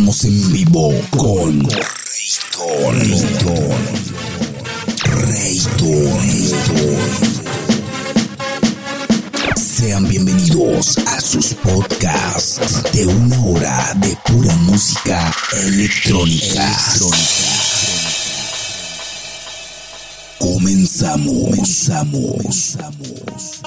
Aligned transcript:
estamos 0.00 0.24
en 0.24 0.52
vivo 0.52 0.94
con 1.10 1.68
Rayton, 2.70 3.00
Rayton, 5.04 6.24
Sean 9.56 10.08
bienvenidos 10.08 10.96
a 11.06 11.20
sus 11.20 11.52
podcasts 11.52 12.82
de 12.94 13.06
una 13.08 13.44
hora 13.44 13.94
de 13.96 14.16
pura 14.24 14.56
música 14.56 15.34
electrónica. 15.64 16.64
Comenzamos, 20.38 21.90
comenzamos. 21.90 23.59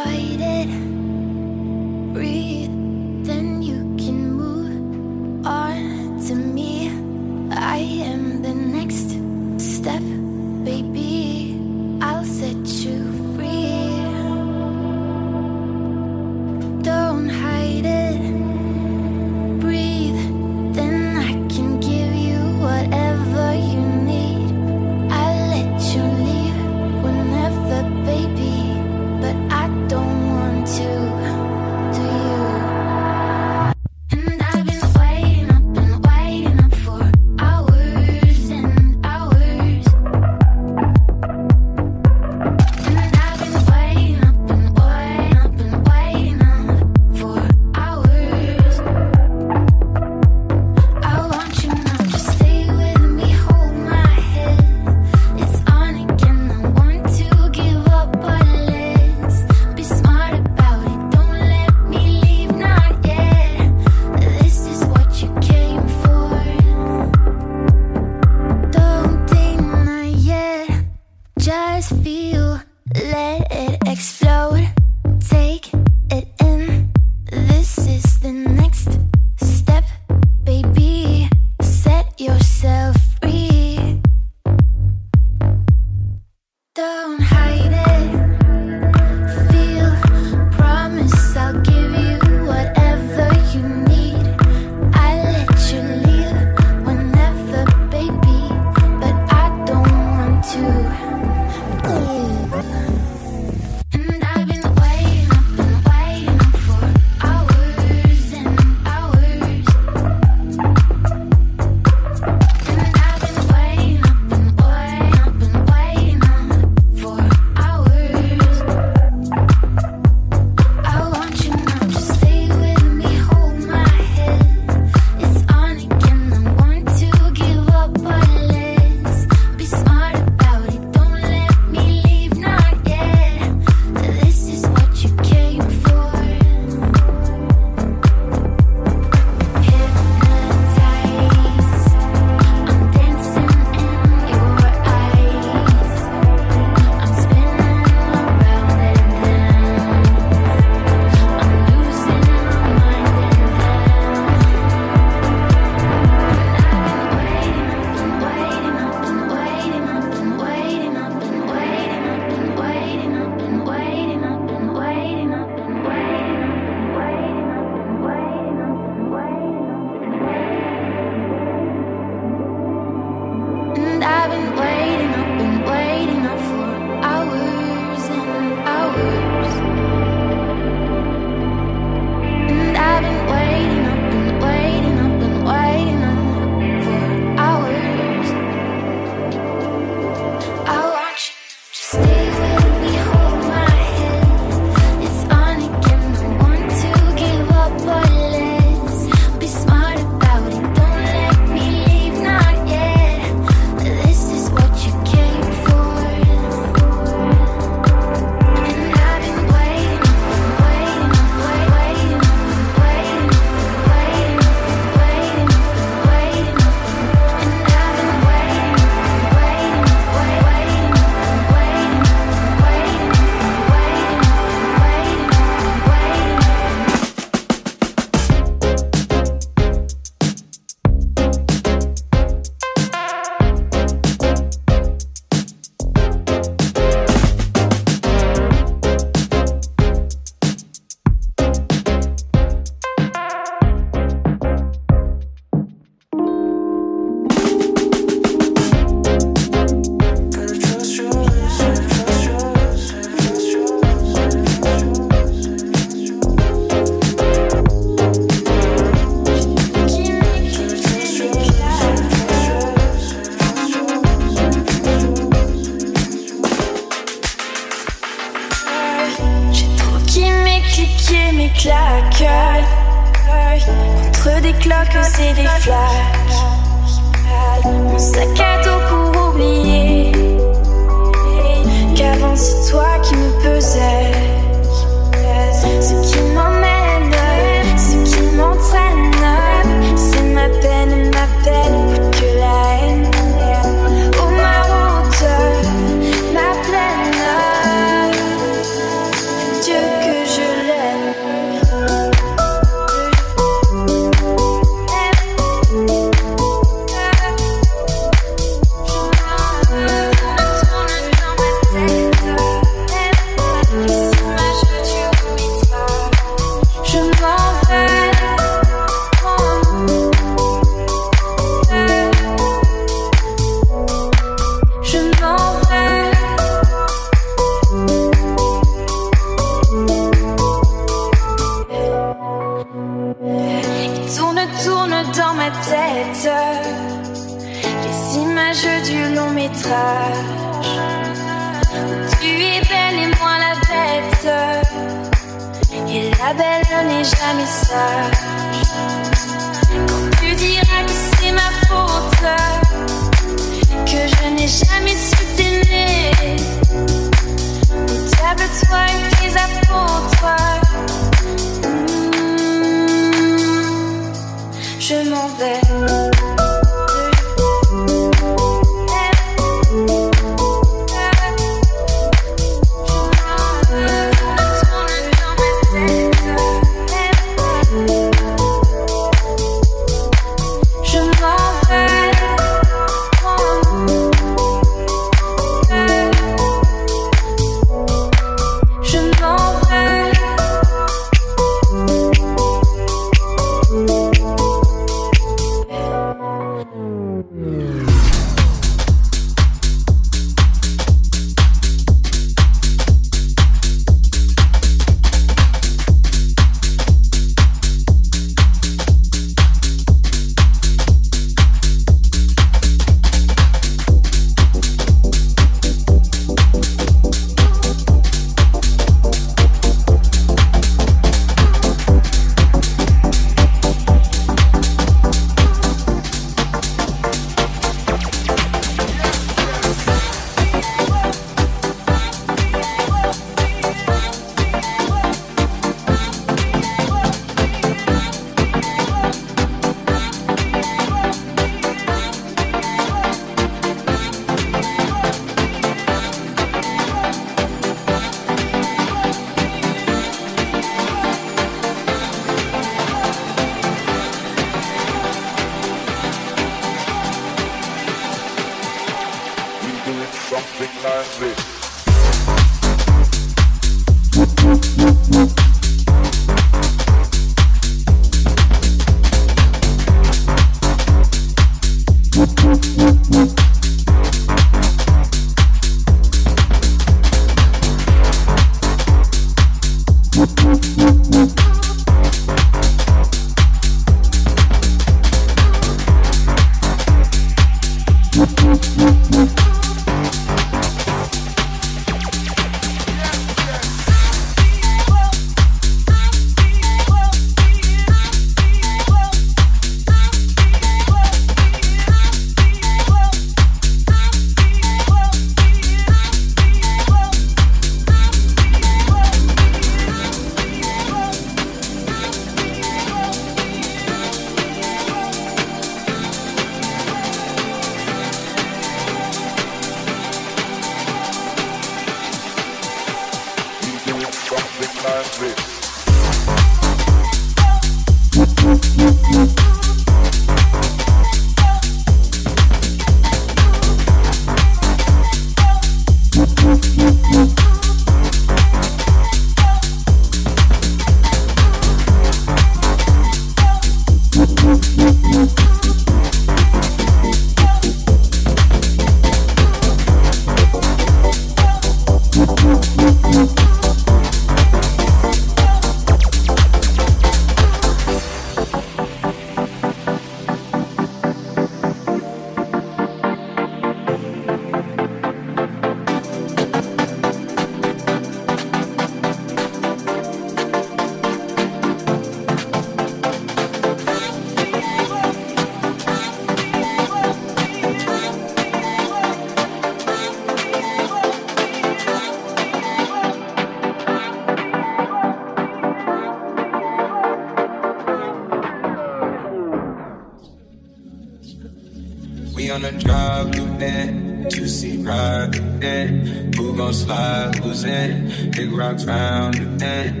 Rocks 598.49 598.85
round 598.85 599.35
the 599.35 599.45
bend. 599.57 600.00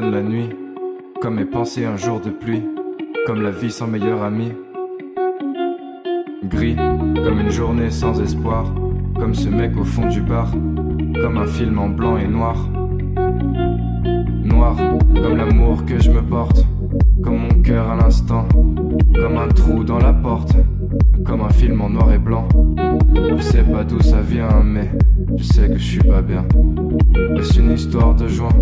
La 0.00 0.22
nuit, 0.22 0.48
comme 1.20 1.34
mes 1.34 1.44
pensées 1.44 1.84
un 1.84 1.96
jour 1.96 2.18
de 2.20 2.30
pluie, 2.30 2.62
comme 3.26 3.42
la 3.42 3.50
vie 3.50 3.70
sans 3.70 3.86
meilleur 3.86 4.22
ami. 4.22 4.52
Gris, 6.44 6.76
comme 6.76 7.40
une 7.40 7.50
journée 7.50 7.90
sans 7.90 8.18
espoir, 8.20 8.72
comme 9.18 9.34
ce 9.34 9.48
mec 9.48 9.76
au 9.76 9.84
fond 9.84 10.08
du 10.08 10.22
bar, 10.22 10.50
comme 11.20 11.36
un 11.36 11.46
film 11.46 11.78
en 11.78 11.88
blanc 11.88 12.16
et 12.16 12.26
noir. 12.26 12.56
Noir, 14.44 14.76
comme 15.14 15.36
l'amour 15.36 15.84
que 15.84 15.98
je 15.98 16.10
me 16.10 16.22
porte, 16.22 16.64
comme 17.22 17.38
mon 17.38 17.62
cœur 17.62 17.90
à 17.90 17.96
l'instant, 17.96 18.48
comme 19.14 19.36
un 19.36 19.48
trou 19.48 19.84
dans 19.84 19.98
la 19.98 20.14
porte, 20.14 20.56
comme 21.24 21.42
un 21.42 21.50
film 21.50 21.80
en 21.82 21.90
noir 21.90 22.12
et 22.12 22.18
blanc. 22.18 22.48
Je 23.14 23.42
sais 23.42 23.62
pas 23.62 23.84
d'où 23.84 24.00
ça 24.00 24.20
vient, 24.22 24.62
mais 24.64 24.90
je 25.36 25.44
sais 25.44 25.68
que 25.68 25.76
je 25.76 25.84
suis 25.84 26.08
pas 26.08 26.22
bien. 26.22 26.46
Est-ce 27.36 27.60
une 27.60 27.72
histoire 27.72 28.14
de 28.14 28.26
joie 28.26 28.52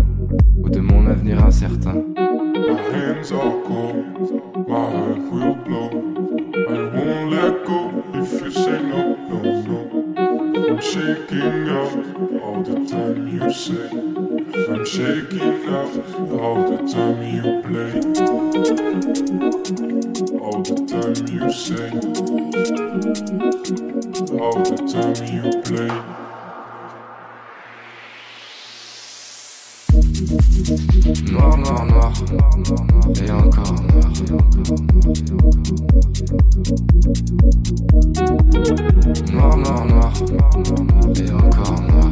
ou 0.57 0.69
de 0.69 0.79
mon 0.79 1.07
avenir 1.07 1.43
incertain? 1.45 2.13
My 2.15 2.81
hands 2.91 3.31
are 3.31 3.53
cold, 3.67 3.95
my 4.67 4.91
heart 4.91 5.19
will 5.31 5.55
blow. 5.65 5.89
I 6.55 6.83
won't 6.93 7.31
let 7.31 7.65
go 7.65 8.03
if 8.13 8.31
you 8.41 8.51
say 8.51 8.81
no, 8.81 9.15
no, 9.29 9.39
no. 9.61 9.79
I'm 10.69 10.81
shaking 10.81 11.67
out 11.69 11.95
all 12.43 12.63
the 12.63 12.75
time 12.85 13.27
you 13.27 13.51
say. 13.51 13.89
I'm 14.69 14.85
shaking 14.85 15.67
out 15.67 15.93
all 16.39 16.61
the 16.69 16.77
time 16.91 17.21
you 17.23 17.61
play. 17.67 17.91
All 20.39 20.61
the 20.61 20.75
time 20.87 21.27
you 21.27 21.51
say. 21.51 21.89
All 24.39 24.63
the 24.63 24.77
time 24.87 25.19
you 25.33 25.61
play. 25.63 26.20
Noir, 31.31 31.57
noir, 31.57 31.85
noir, 31.85 32.11
et 33.15 33.31
encore 33.31 33.73
noir, 33.83 34.11
noir, 39.31 39.57
noir, 39.57 39.85
noir, 39.85 40.13
et 41.15 41.31
encore 41.31 41.81
noir. 41.81 42.11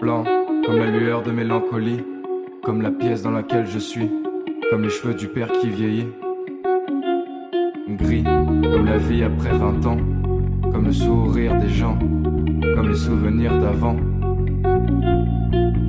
Blanc, 0.00 0.24
comme 0.64 0.78
la 0.78 0.86
lueur 0.86 1.22
de 1.22 1.30
mélancolie, 1.30 2.02
comme 2.62 2.80
la 2.80 2.90
pièce 2.90 3.22
dans 3.22 3.30
laquelle 3.30 3.66
je 3.66 3.78
suis, 3.78 4.10
comme 4.70 4.82
les 4.82 4.88
cheveux 4.88 5.14
du 5.14 5.28
père 5.28 5.52
qui 5.52 5.68
vieillit. 5.68 6.08
Gris, 7.88 8.24
comme 8.24 8.86
la 8.86 8.96
vie 8.96 9.22
après 9.22 9.50
20 9.50 9.86
ans, 9.86 9.98
comme 10.72 10.86
le 10.86 10.92
sourire 10.92 11.58
des 11.58 11.68
gens, 11.68 11.98
comme 11.98 12.88
les 12.88 12.94
souvenirs 12.94 13.58
d'avant. 13.58 13.96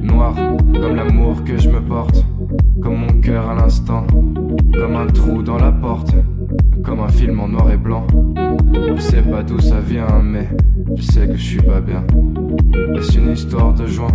Noir, 0.01 0.36
comme 0.73 0.95
l'amour 0.95 1.43
que 1.43 1.58
je 1.58 1.69
me 1.69 1.80
porte, 1.80 2.25
comme 2.82 2.97
mon 2.97 3.21
cœur 3.21 3.49
à 3.49 3.56
l'instant, 3.56 4.06
comme 4.74 4.96
un 4.96 5.08
trou 5.08 5.42
dans 5.44 5.58
la 5.58 5.72
porte, 5.72 6.14
comme 6.84 7.00
un 7.00 7.08
film 7.10 7.40
en 7.40 7.48
noir 7.48 7.72
et 7.72 7.78
blanc. 7.78 8.06
Je 8.96 9.02
sais 9.02 9.22
pas 9.22 9.44
d'où 9.44 9.60
ça 9.60 9.80
vient, 9.80 10.22
mais 10.24 10.50
je 10.96 11.02
sais 11.02 11.28
que 11.28 11.36
je 11.36 11.44
suis 11.44 11.62
pas 11.62 11.82
bien. 11.82 12.04
Est-ce 12.96 13.18
une 13.18 13.32
histoire 13.32 13.74
de 13.74 13.86
joie 13.86 14.12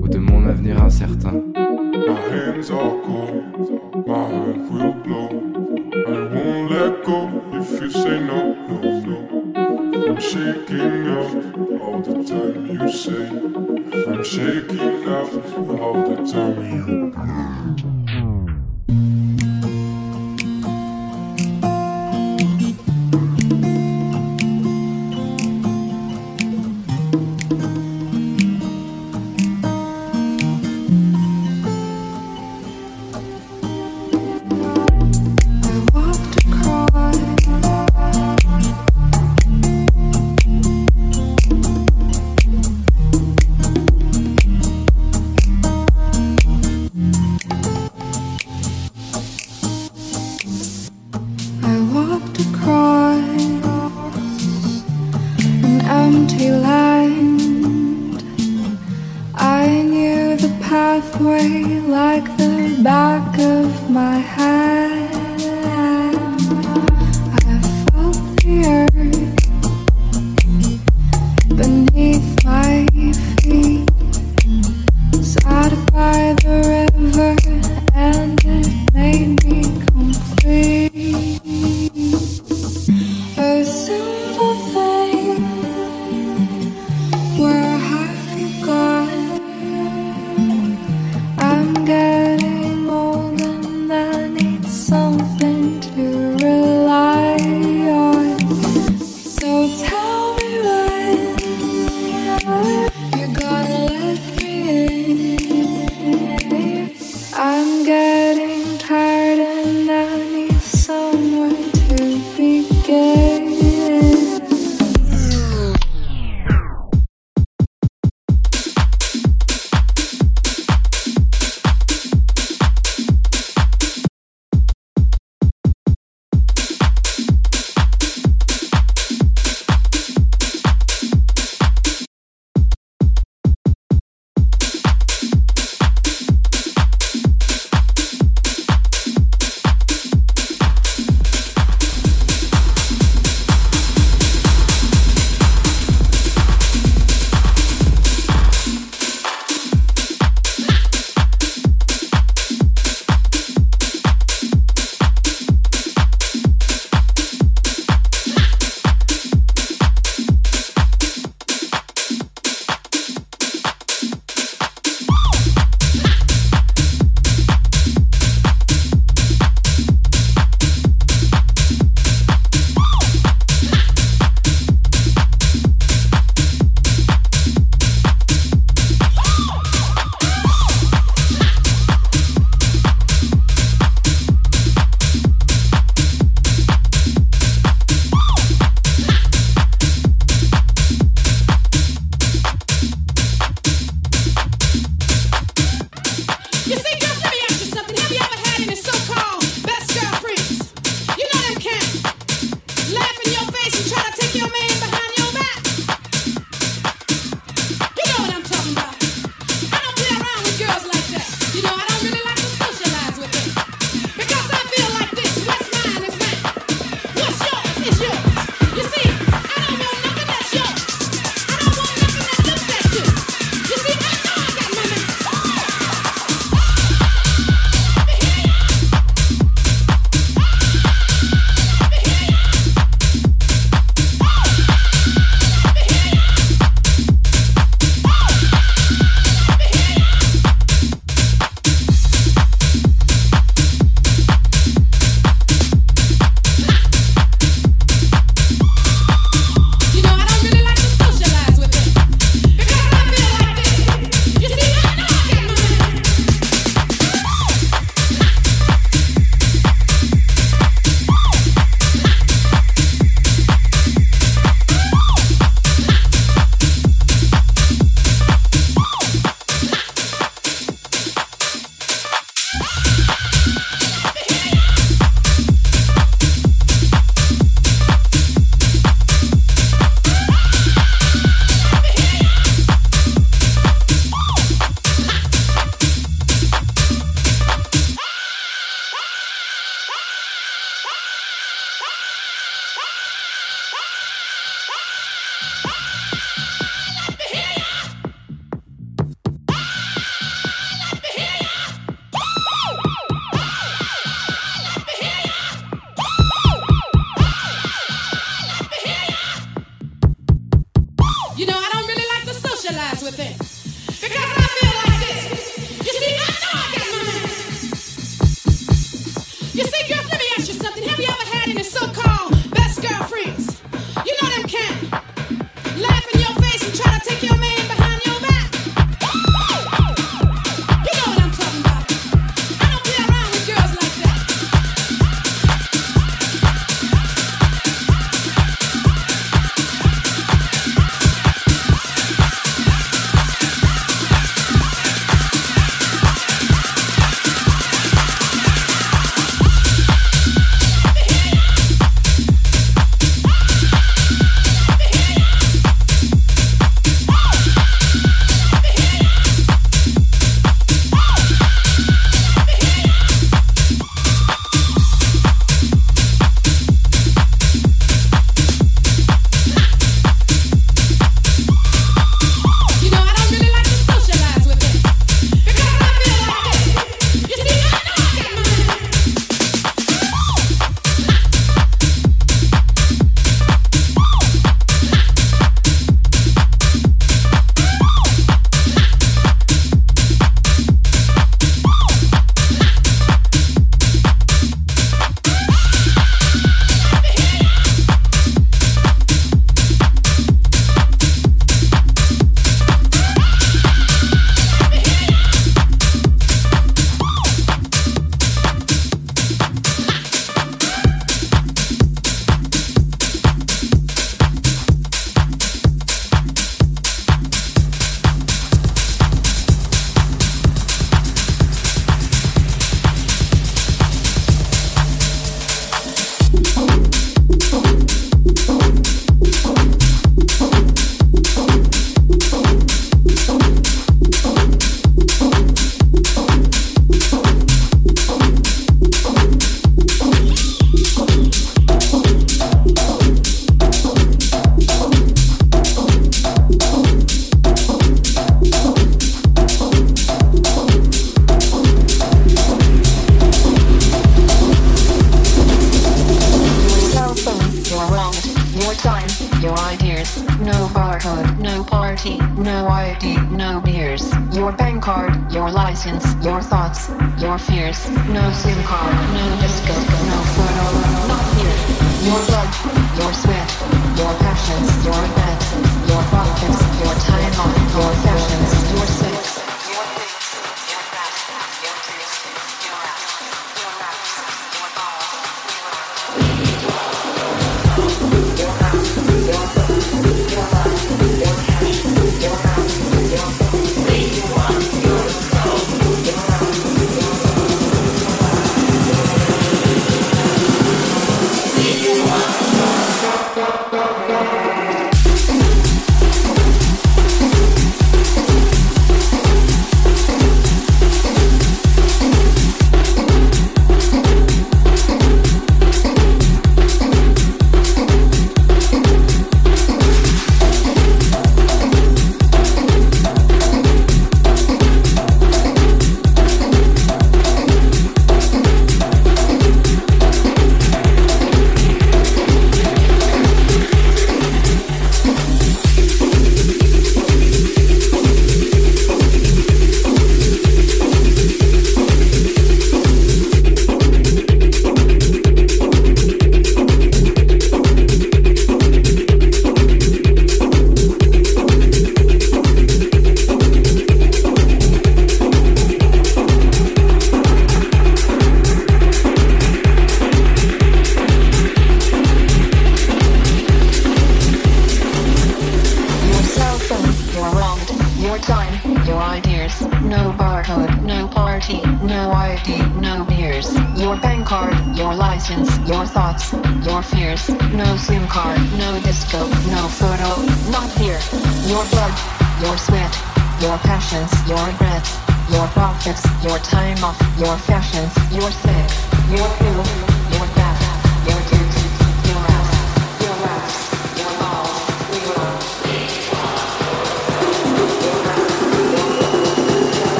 ou 0.00 0.08
de 0.08 0.18
mon 0.18 0.46
avenir 0.46 0.82
incertain? 0.82 1.42
My 1.54 2.16
hands 2.16 2.70
are 2.70 2.94
cold, 3.04 4.06
my 4.06 4.14
heart 4.14 4.56
will 4.70 4.94
blow. 5.04 5.28
I 5.92 6.20
won't 6.32 6.70
let 6.70 7.04
go 7.04 7.28
if 7.52 7.80
you 7.80 7.90
say 7.90 8.20
no, 8.20 8.54
no, 8.68 9.00
no. 9.00 9.18
I'm 10.08 10.18
shaking 10.18 11.08
all 11.80 12.00
the 12.00 12.24
time 12.24 12.66
you 12.66 12.88
say. 12.88 13.28
I'm 14.08 14.24
shaking 14.24 15.06
all 15.08 15.94
the 16.08 16.16
time 16.32 16.58
you 16.64 17.12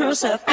intrusive. 0.00 0.49